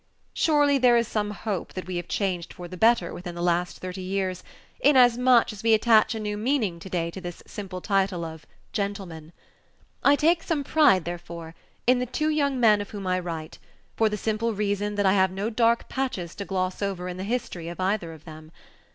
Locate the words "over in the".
16.81-17.23